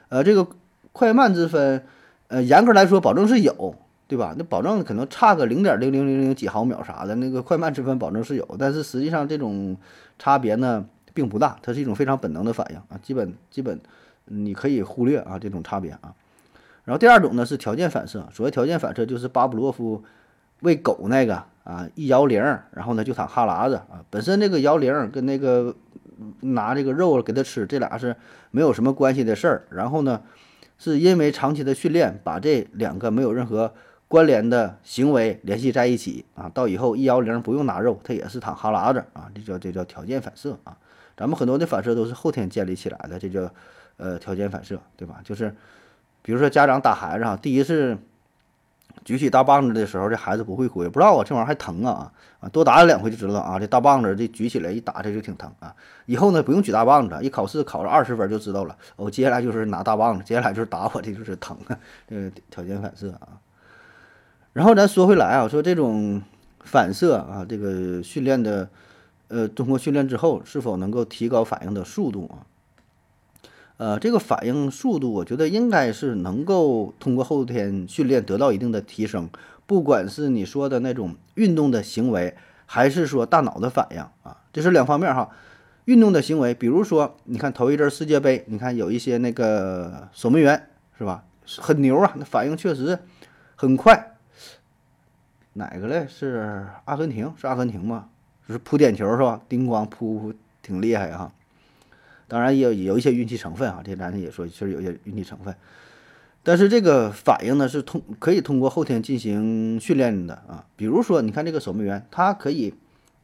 [0.08, 0.46] 呃，这个
[0.92, 1.84] 快慢之分，
[2.28, 3.74] 呃，严格来说，保证是有，
[4.08, 4.34] 对吧？
[4.36, 9.76] 那保证可能差个零点零零零零几毫秒啥的，那个快慢之分保证是有，但是实际上这种
[10.18, 13.80] 差别呢并不大，它是一种非常本能的反应啊，基本基本
[14.24, 16.14] 你可以忽略啊这种差别啊。
[16.84, 20.02] 然后第二种呢是条件反射，所谓条件反射就是巴甫洛夫
[20.60, 25.74] 喂狗那个啊，一摇铃，然后呢就淌哈喇子啊，本身这个摇铃跟那个
[26.42, 28.14] 拿这个肉给它吃，这俩是
[28.52, 29.66] 没有什么关系的事儿。
[29.70, 30.22] 然后呢，
[30.78, 33.74] 是因为长期的训练，把这两个没有任何
[34.06, 40.76] 关联的行为联系在一起啊，到以后一摇铃不用拿肉，它也是淌哈喇子啊，这叫这叫条件反射啊。
[41.16, 43.50] 咱们很多的反射都是后天建立起来的，这叫
[43.96, 45.20] 呃条件反射，对吧？
[45.24, 45.52] 就是
[46.22, 47.98] 比如说家长打孩子啊，第一次
[49.04, 55.74] 举起大棒子的时候，这孩子不会挥，不知道啊，这玩意儿还疼啊啊，多打了两回就知道啊，这大棒子这举起来一打，这就挺疼啊。
[56.06, 58.76] 以后呢，不用举大棒子，一考试考了二十分就知道了。
[58.96, 61.78] 我接下来就是拿大棒子，接下来就是打我，这就是疼啊，
[62.08, 63.38] 这个条件反射啊。
[64.52, 66.22] 然后咱说回来啊，说这种
[66.60, 68.68] 反射啊，这个训练的，
[69.28, 72.42] 呃，通过训练之后是否能够提高反应的速度啊？
[73.78, 79.28] 呃，这个反应速度，我觉得应该是能够通过后天训练得到一定的提升。
[79.66, 82.34] 不管是你说的那种运动的行为，
[82.64, 85.28] 还是说大脑的反应啊，这是两方面哈。
[85.84, 91.24] 运动的行为，比如说，你看头一阵世界杯，你看有一些那个守门员是吧，
[91.58, 92.98] 很牛啊，那反应确实
[93.54, 94.16] 很快。
[95.52, 96.06] 哪个嘞？
[96.08, 97.32] 是阿根廷？
[97.36, 98.08] 是阿根廷吗？
[98.48, 99.40] 就是扑点球是吧？
[99.48, 101.32] 叮咣扑，挺厉害哈。
[102.28, 105.54] 当然也有有一些运气成分啊，这咱也说，确实有些运气成分。
[106.42, 110.64] 但是这个反应呢，是通可以通过后天进行训练的啊。
[110.76, 112.74] 比如说，你看这个守门员，他可以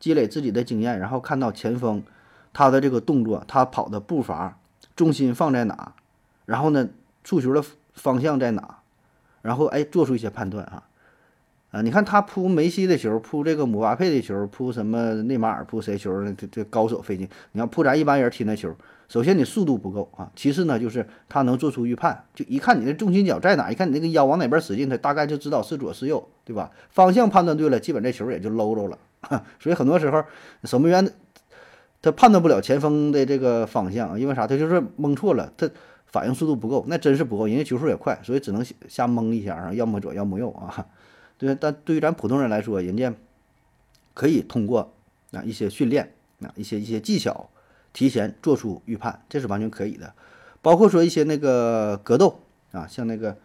[0.01, 2.03] 积累自己的经验，然后看到前锋
[2.53, 4.59] 他的这个动作，他跑的步伐
[4.97, 5.95] 重心放在哪，
[6.47, 6.89] 然后呢，
[7.23, 8.79] 触球的方向在哪，
[9.43, 10.83] 然后哎，做出一些判断啊。
[11.73, 17.27] 啊，你看他扑梅西的球，扑这个姆巴佩的球，扑什么内马尔扑谁球，这这高手费劲。
[17.53, 18.71] 你要扑咱一般人踢那球，
[19.09, 26.71] 首先你速度不够啊，其次呢就是他能做出预判，就一看你的重心脚在哪，一看你那个腰往哪边使劲，他大概就知道是左是右，对吧？
[26.91, 28.99] 方向判断对了，基本这球也就搂着了。
[29.59, 30.23] 所以很多时候
[30.65, 31.11] 守门员
[32.03, 34.47] 他判断不了前锋的这个方向，因为啥？
[34.47, 35.71] 他就是蒙错了，他
[36.05, 37.47] 反应速度不够，那真是不够。
[37.47, 40.87] 人家球速也快，所以只能瞎蒙一下啊，要么左，要么右啊。
[41.39, 43.13] 对，但对于咱普通人来说，人家
[44.15, 44.93] 可以通过
[45.33, 47.49] 啊一些训练啊一些一些技巧，
[47.93, 50.13] 提前做出预判，这是完全可以的。
[50.61, 52.41] 包括说一些那个格斗
[52.71, 53.37] 啊，像那个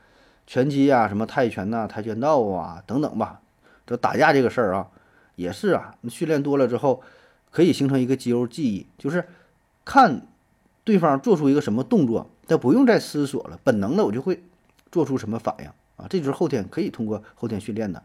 [0.45, 3.41] 拳击啊、什么泰拳呐、跆拳道啊等等吧，
[3.86, 4.88] 这打架这个事儿啊，
[5.36, 7.02] 也是啊，训练多了之后，
[7.50, 9.28] 可以形成一个肌肉记忆，就是
[9.84, 10.28] 看
[10.84, 14.43] 对方做出一个什么动作，他不用再思索了，本能的我就会
[14.91, 15.69] 做出什么反应。
[15.98, 18.02] 啊，这就是后天可以通过后天训练的，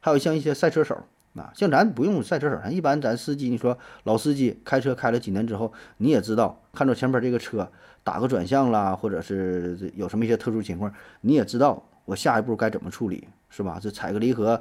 [0.00, 0.98] 还有像一些赛车手
[1.36, 7.70] 啊，像咱不用赛车手，咱一般咱司机，你说老司机开车开了几年之后，你也知道看着前边这个车
[8.02, 13.78] 打个转向啦，或者是有什么一些特殊情况，你也知道我下一步该怎么处理，是吧？
[13.80, 14.60] 是踩个离合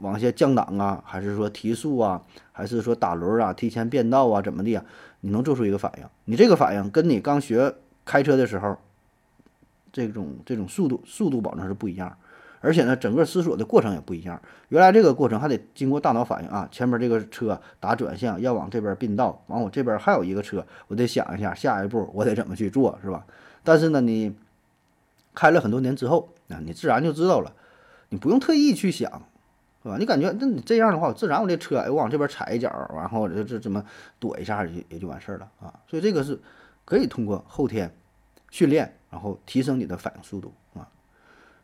[0.00, 2.20] 往下降档啊，还是说提速啊，
[2.52, 4.84] 还是说打轮啊，提前变道啊，怎么的啊？
[5.22, 8.76] 你能做出一个反应，你这个反应跟你刚学开车的时候。
[9.92, 12.16] 这种这种速度速度保证是不一样，
[12.60, 14.40] 而且呢，整个思索的过程也不一样。
[14.70, 23.26] 原来这个过程还得经过大脑反应啊，前面这个车打转向要往这边并道，完我这边还有一个车，我得想一下下一步我得怎么去做，是吧？
[23.62, 24.34] 但是呢，你
[25.34, 27.52] 开了很多年之后啊，你自然就知道了，
[28.08, 29.10] 你不用特意去想，
[29.82, 29.96] 是吧？
[29.98, 33.84] 你感觉那你这样的话，自然我这车我往这边踩一脚，然后这这怎么
[34.18, 35.74] 躲一下也也就完事儿了啊。
[35.86, 36.40] 所以这个是
[36.84, 37.94] 可以通过后天
[38.52, 38.96] 训练。
[39.10, 40.88] 然后提升你的反应速度啊，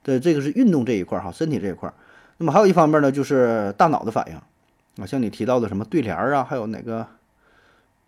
[0.03, 1.95] 对，这个是运动这一块儿哈，身体这一块儿。
[2.37, 7.07] 那么还有一方面呢，就是大脑的反应啊，像你提到的什么对联儿啊，还有哪个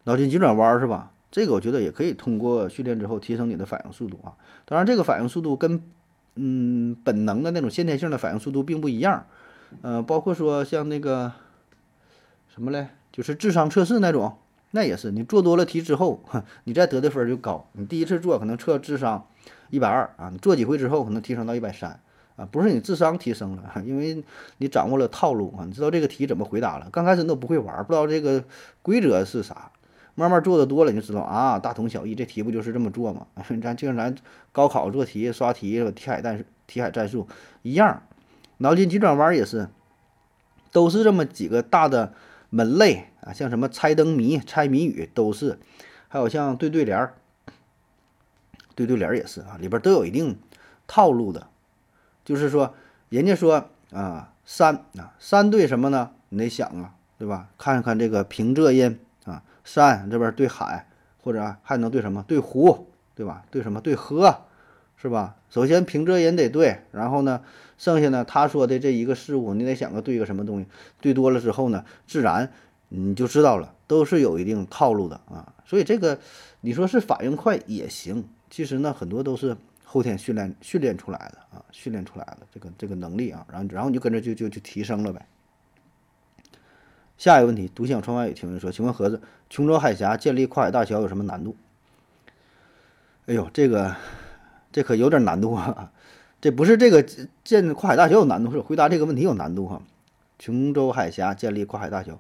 [0.04, 1.10] 脑筋急转弯是吧？
[1.30, 4.36] 这个我觉得也可以通过训练之后提升你的反应速度啊。
[4.66, 5.82] 当然，这个反应速度跟
[6.34, 9.24] 嗯本能的那种先天性的反应速度并不一样，
[9.80, 11.32] 呃，包括说像那个
[12.54, 14.36] 什么嘞，就是智商测试那种。
[14.72, 16.22] 那也是，你做多了题之后，
[16.64, 17.68] 你再得的分就高。
[17.72, 19.26] 你第一次做可能测智商
[19.70, 21.98] 一百二啊，你做几回之后可能提升到一百三
[22.37, 24.22] 啊，不是你智商提升了， 因为
[24.59, 26.88] 你掌握了套路啊，你知道这个题怎么回答了。
[26.92, 28.44] 刚开始你都不会玩，不知道这个
[28.83, 29.72] 规则是啥，
[30.14, 33.26] 慢慢做的多了你就知道啊，大同小异，这题不就是这么做吗？
[33.61, 34.14] 咱就像咱
[34.52, 37.26] 高考做题刷题，题海战题海战术
[37.62, 38.02] 一样，
[38.59, 39.68] 脑筋急转弯也是。
[40.72, 42.12] 都是这么几个大的
[42.48, 45.59] 门类啊，像什么猜灯谜、猜谜语都是，
[46.09, 47.14] 还有像对对联儿，
[48.74, 50.38] 对对联儿也是啊，里边都有一定
[50.87, 51.48] 套路的，
[52.24, 52.74] 就是说
[53.09, 56.11] 人家说啊山啊山对什么呢？
[56.30, 57.48] 你得想啊，对吧？
[57.59, 60.88] 看看这个平仄音啊，山这边对海，
[61.22, 62.24] 或者还能对什么？
[62.26, 63.44] 对湖，对吧？
[63.50, 63.80] 对什么？
[63.80, 64.42] 对河，
[64.96, 65.37] 是吧？
[65.50, 67.42] 首先平仄音得对，然后呢，
[67.76, 70.66] 剩下呢，他说的这一个事物，你得想个对一个什么东西，
[71.00, 72.52] 对多了之后呢，自然
[72.90, 75.55] 你就知道了，都是有一定套路的啊。
[75.64, 76.20] 所以这个
[76.61, 85.26] 你说是反应快也行，其实呢，很多都是后天训练训练出来的啊，训练出来的这个这个能力啊，然后然后你就跟着就就就提升了呗。
[87.16, 91.57] 下一个问题，独享窗外语提问说，请问盒子，琼州海峡建立跨海大桥有什么难度？
[93.26, 93.94] 哎呦，这个
[94.72, 95.92] 这可有点难度啊！
[96.40, 97.05] 这不是这个
[97.44, 99.83] 建跨海大桥有难度，是回答这个问题有难度哈。
[100.38, 102.18] 琼州海峡建立跨海大桥，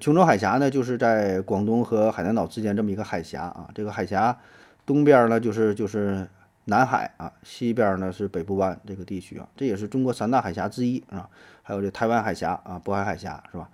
[0.00, 3.68] 琼州海峡呢，就是在广东和海南岛之间这么一个海峡啊。
[3.74, 4.38] 这个海峡
[4.86, 6.26] 东边呢，就是就是
[6.64, 11.28] 南海啊，西边呢是北部湾这个地区啊，这也是中国三大海峡之一啊。
[11.62, 13.68] 还有这台湾海峡啊，渤海海峡是吧？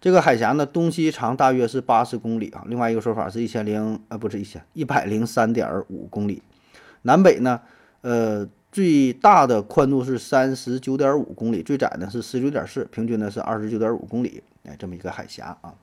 [0.00, 2.64] 这个海峡呢，东西长大约是八十公里啊。
[2.66, 6.42] 另外一个说法是一千零呃，不是一千一百零三点五公里。
[7.02, 7.60] 南北呢，
[8.00, 14.40] 呃，最大的宽度是三十九点五公里，最窄呢是十九点四，平均呢是二十九点五公里。
[14.62, 15.74] 哎，这么一个海峡啊，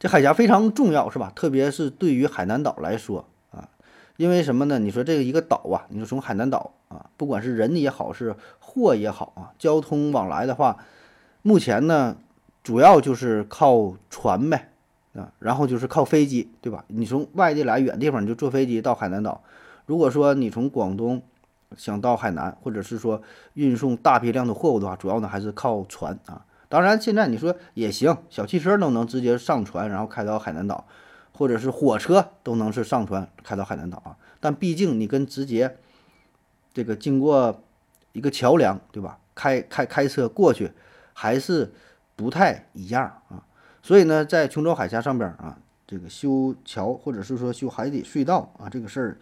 [0.00, 1.30] 这海峡非常重要，是吧？
[1.36, 3.68] 特别是对于海南岛来说啊，
[4.16, 4.80] 因为什么呢？
[4.80, 10.78] 你说这个一个岛啊，你说从海南岛啊，不管是人也好，是货也好啊，交通往来的话，
[11.42, 12.16] 目前呢。
[12.64, 14.70] 主要就是靠船呗，
[15.14, 16.84] 啊，然后就是靠飞机，对吧？
[16.86, 19.42] 你从外地来远地方，你就坐飞机到海南岛。
[19.86, 21.22] 如果说你从广东
[21.76, 23.22] 想到海南，或者是说
[23.54, 26.44] 运送大批量的货物的话，主要呢还是靠船啊。
[26.68, 30.86] 当然，现在你说也行，小汽车都能直接上船，然后开到海南岛，
[31.32, 34.16] 或者是火车都能是上船开到海南岛啊。
[34.40, 35.76] 但毕竟你跟直接
[36.72, 37.62] 这个经过
[38.12, 39.18] 一个桥梁，对吧？
[39.34, 40.72] 开开开车过去
[41.12, 41.72] 还是。
[42.14, 43.42] 不太一样啊，
[43.82, 45.56] 所以呢，在琼州海峡上边啊，
[45.86, 49.16] 这个修桥或者是说修海底隧道啊，这个事儿，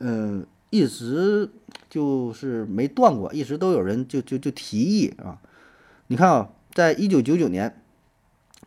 [0.00, 1.50] 嗯，一直
[1.88, 5.38] 就是没断过，一直都有人就就就提议啊。
[6.08, 7.82] 你看啊，在一九九九年，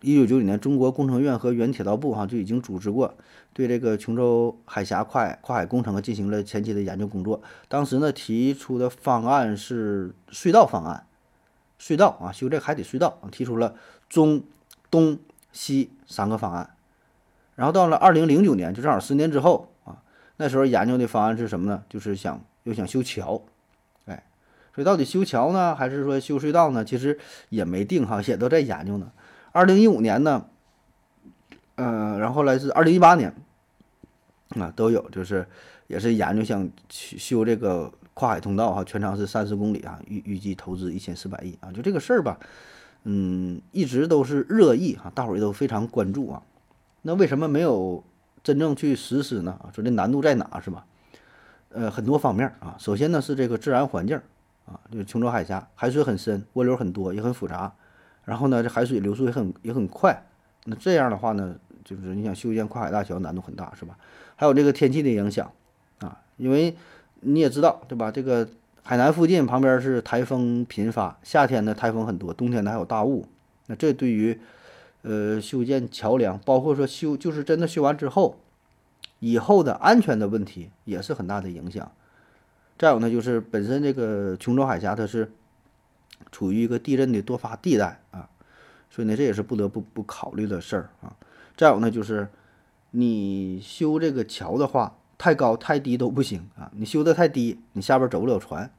[0.02, 3.14] 一九九九年，中国工程院和原铁道部哈就已经组织过
[3.54, 7.42] 对这个琼州海峡跨海跨海工程进行了前期的研究工作。
[7.68, 11.06] 当时呢，提出的方案是隧道方案。
[11.80, 13.74] 隧道啊，修这个海底隧道啊，提出了
[14.08, 14.44] 中、
[14.92, 15.18] 东、
[15.52, 16.76] 西三个方案。
[17.56, 19.71] 然后到了二零零九年，就正好十年之后，
[20.42, 21.84] 那时候研究的方案是什么呢？
[21.88, 23.40] 就是想又想修桥，
[24.08, 24.24] 哎，
[24.74, 26.84] 所以到底修桥呢，还是说修隧道呢？
[26.84, 29.12] 其实也没定哈，也都在研究呢。
[29.52, 30.48] 二零一五年呢，
[31.76, 33.32] 嗯，然后来是二零一八年
[34.60, 35.48] 啊，都有，就是
[35.86, 37.94] 也是研究想修这个。
[38.14, 42.38] 跨海通道哈，全长是三十公里啊，预预计投资一千四百亿啊，就这个事儿吧，
[43.06, 46.44] 嗯，一直都是热议哈，大伙儿都非常关注啊。
[47.04, 48.04] 那为什么没有
[48.44, 49.58] 真正去实施呢？
[49.64, 50.86] 啊，说这难度在哪是吧？
[51.70, 54.20] 呃，很多方面啊，首先呢是这个自然环境
[54.66, 57.72] 啊，就是琼州海峡海水很深，涡流很多，也很复杂，
[58.26, 60.24] 然后呢这海水流速也很也很快，
[60.66, 63.98] 那这样的话呢，就是你想修建跨海大桥难度很大是吧？
[64.36, 65.52] 还有这个天气的影响
[66.00, 66.76] 啊，因为。
[67.24, 68.10] 你也知道对吧？
[68.10, 68.50] 这个
[68.82, 73.28] 海南附近旁边是台风频发，夏天呢台风很多，冬天呢还有大雾。
[73.68, 74.36] 那这对于
[75.02, 78.38] 呃修建桥梁，包括说修就是真的修完之后，
[79.20, 81.92] 以后的安全的问题也是很大的影响。
[82.78, 85.32] 再有呢，就是本身这个琼州海峡它是
[86.32, 88.30] 处于一个地震的多发地带啊，
[88.90, 91.16] 所以呢这也是不得不不考虑的事儿啊。
[91.56, 92.28] 再有呢，就是
[92.92, 94.98] 你修这个桥的话。
[95.22, 96.72] 太高太低都不行啊！
[96.74, 98.74] 你修的太低，你下边走不了船，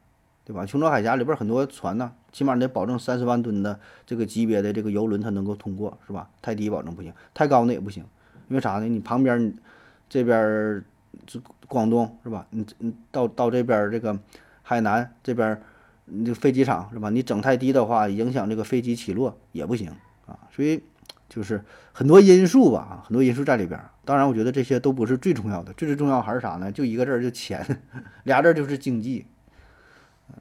[0.45, 0.67] 对吧？
[0.67, 6.29] 琼州海峡里边很多船呢，起码得保证三十万吨的这个级别的这个游轮它能够通过，是吧？
[6.41, 8.05] 太低保证不行，太高那也不行，
[8.49, 8.87] 因为啥呢？
[8.87, 9.55] 你旁边
[10.09, 10.85] 这边
[11.27, 12.47] 这广东是吧？
[12.51, 14.19] 你你到到这边这个
[14.63, 15.61] 海南这边，
[16.07, 17.11] 你这飞机场是吧？
[17.11, 19.91] 你整太低的话，影响这个飞机起落也不行
[20.27, 20.83] 啊，所以。
[21.29, 21.65] 就是
[21.95, 23.81] 很多因素吧，很多因素在里边。
[24.05, 26.71] 当然，我觉得这些都不是最重要的，最最重要还是啥呢？
[26.71, 27.65] 就一个字儿，就钱，
[28.25, 29.25] 俩字儿就是经济，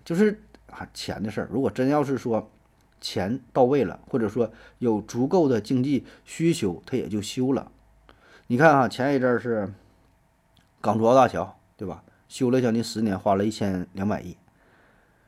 [0.03, 1.49] 就是啊钱的事儿。
[1.51, 2.49] 如果真要是说
[2.99, 7.71] 钱到位了，或者说有足够的经济需求，它也就修了。
[8.47, 9.73] 你看啊，前一阵儿是
[10.79, 12.03] 港珠澳大桥，对吧？
[12.27, 14.37] 修了将近十年，花了一千两百亿。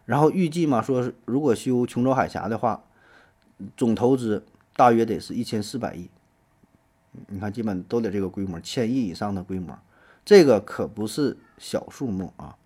[0.06, 2.84] 然后预计嘛，说如果修琼州海峡的话。
[3.78, 4.44] 总投资
[4.76, 6.10] 大约得是一千四百亿。
[7.28, 9.78] 你看，基本都得这个规模，千亿以上的规模，
[10.26, 12.58] 这个可不是小数目啊。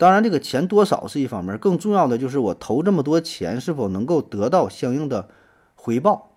[0.00, 5.28] 当然，这个钱多少是一方面，更重要的就是我投这么多钱是否能够得到相应的
[5.74, 6.30] 回报，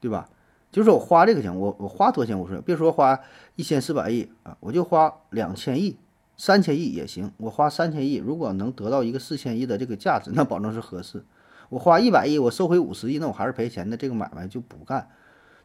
[0.00, 0.30] 对吧？
[0.72, 3.20] 就是我花这个钱，我我花多少钱无所谓，别说花
[3.56, 5.98] 一千四百亿啊，我就花两千亿、
[6.38, 7.30] 三千亿也行。
[7.36, 11.22] 我花三千亿，如果能得到一个四千亿的这个价值，那保证是合适。
[11.68, 15.10] 我花一百亿，我收回五十亿，那我还是赔钱的，这个买卖就不干。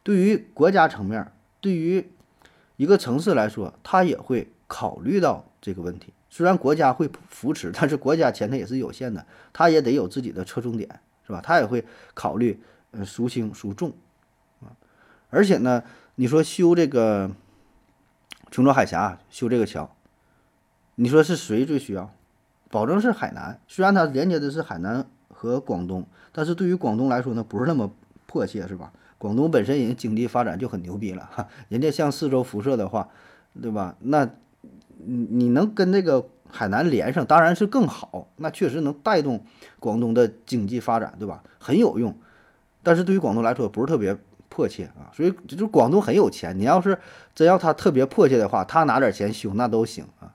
[0.02, 1.32] 对于国家层面，
[1.62, 2.12] 对于
[2.76, 6.12] 一个城市来说，他也会考虑到这个问题。
[6.32, 10.88] 虽然国家会扶持，但是国家钱它也是有限的，它也得有自己的侧重点，
[11.26, 11.40] 是吧？
[11.42, 12.62] 它也会考虑，
[12.92, 13.92] 呃，孰轻孰重
[14.60, 14.70] 啊。
[15.28, 15.82] 而且呢，
[16.14, 17.32] 你说修这个
[18.52, 19.90] 琼州海峡，修这个桥，
[20.94, 22.14] 你说是谁最需要？
[22.70, 23.60] 保证是海南。
[23.66, 27.92] 虽然它连接的是海南和广东，但是对于广东来说呢，不是那么
[28.26, 28.92] 迫切，是吧？
[29.18, 33.08] 广东本身人经济发展就很牛逼了，哈，人家向四周辐射的话，
[33.60, 33.96] 对吧？
[33.98, 34.30] 那。
[35.06, 39.44] 你你能跟这个海南连上，当然是更好，那确实能带动
[39.78, 41.42] 广东的经济发展，对吧？
[41.58, 42.16] 很有用，
[42.82, 44.16] 但是对于广东来说不是特别
[44.48, 46.98] 迫切啊，所以就是广东很有钱，你要是
[47.34, 50.32] 真要他特别迫切的话，他拿点钱修那都行啊。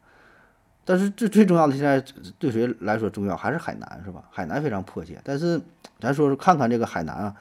[0.83, 2.03] 但是最最重要的现在
[2.37, 4.23] 对谁来说重要还是海南是吧？
[4.29, 5.61] 海南非常迫切，但是
[5.99, 7.35] 咱说说看看这个海南啊，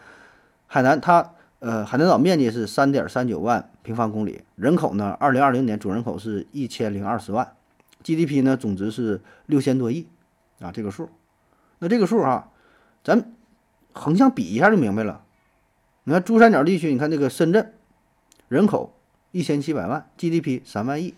[0.67, 1.31] 海南它。
[1.65, 7.57] 呃，海南岛面积是三点三九万平方公里，人口呢，二零二零年总人口是一千零二十万
[8.03, 10.07] ，GDP 呢总值是六千多亿，
[10.61, 11.09] 啊，这个数，
[11.79, 12.53] 那这个数哈，
[13.03, 13.33] 咱
[13.95, 15.25] 横向比一下就明白了。
[16.03, 17.73] 你看珠三角地区，你看这个深圳，
[18.49, 18.95] 人口
[19.31, 21.15] 一千七百万，GDP 三万亿，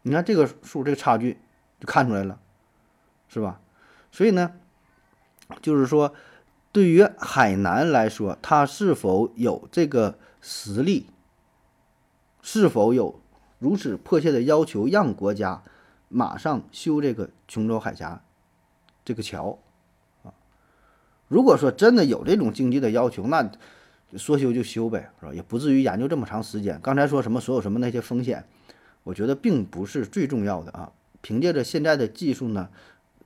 [0.00, 1.36] 你看这个数，这个差距
[1.78, 2.38] 就看出来了，
[3.28, 3.60] 是吧？
[4.10, 4.52] 所以呢，
[5.60, 6.14] 就是说。
[6.72, 11.06] 对于海南来说，它是否有这个实力？
[12.40, 13.20] 是否有
[13.58, 15.62] 如此迫切的要求，让国家
[16.08, 18.24] 马上修这个琼州海峡
[19.04, 19.58] 这个桥
[20.24, 20.32] 啊？
[21.28, 23.48] 如果说真的有这种经济的要求，那
[24.16, 25.34] 说修就修呗，是吧？
[25.34, 26.80] 也不至于研究这么长时间。
[26.82, 28.44] 刚才说什么所有什么那些风险，
[29.04, 30.90] 我觉得并不是最重要的啊。
[31.20, 32.70] 凭借着现在的技术呢？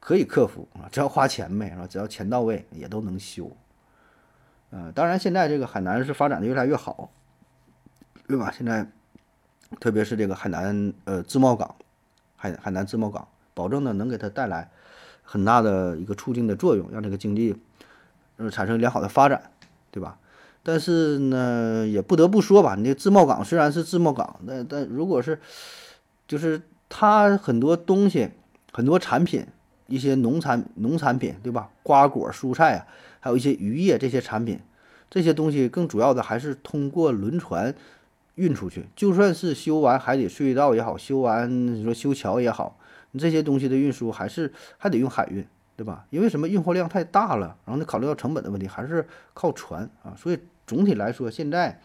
[0.06, 1.84] 可以克服啊，只要花钱呗，是吧？
[1.84, 3.50] 只要钱到位，也都能修。
[4.70, 7.10] 呃，当然，现在这个海南是发展的越来越好，
[8.28, 8.52] 对吧？
[8.56, 8.88] 现在，
[9.80, 11.74] 特别是这个海南呃自贸港，
[12.36, 14.70] 海海南自贸港，保证呢能给它带来
[15.24, 17.60] 很大的一个促进的作用，让这个经济
[18.36, 19.50] 呃产生良好的发展，
[19.90, 20.20] 对吧？
[20.62, 25.40] 但是呢，也不得不说吧，你这自贸港虽然是自贸港，但但如果是
[26.28, 28.30] 就是它很多东西，
[28.72, 29.44] 很多产品。
[29.86, 31.70] 一些农产农产品，对吧？
[31.82, 32.86] 瓜果蔬菜啊，
[33.20, 34.58] 还有一些渔业这些产品，
[35.08, 37.74] 这些东西更主要的还是通过轮船
[38.34, 38.86] 运出去。
[38.96, 42.78] 就算是修完海底隧道也好，修完你说修桥也好，
[43.12, 46.04] 你这些东西的运输还是还得用海运，对吧？
[46.10, 46.48] 因为什么？
[46.48, 50.14] 运货量太大了，然后你考虑到成本的问题，还是靠船啊。
[50.16, 51.80] 所以总体来说，现在。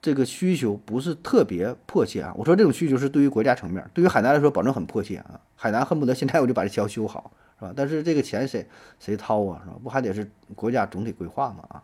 [0.00, 2.32] 这个需求不是特别迫切啊！
[2.36, 5.40] 我说这种需求是对于国家层面，对于海南来说保证很迫切啊！
[5.56, 7.72] 海南恨不得现在我就把这桥修好，是吧？
[7.76, 8.64] 但是这个钱谁
[9.00, 9.60] 谁掏啊？
[9.64, 9.76] 是吧？
[9.82, 11.64] 不还得是国家总体规划吗？
[11.68, 11.82] 啊，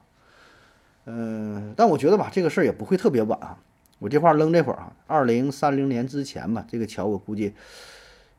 [1.07, 3.59] 嗯，但我觉得吧，这个事儿也不会特别晚啊！
[3.99, 7.53] 我这话扔这会儿啊，二零三零年之前吧，这个桥我估计，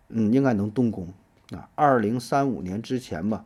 [0.07, 1.07] 嗯，应该能动工
[1.51, 1.67] 啊。
[1.75, 3.43] 二零三五年之前吧。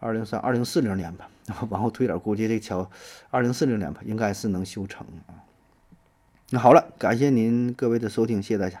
[0.00, 1.28] 二零三二零四零年吧，
[1.70, 2.90] 往后推点，估计这桥
[3.30, 5.46] 二零四零年吧，应该是能修成啊。
[6.50, 8.80] 那好了，感谢您各位的收听，谢谢大家。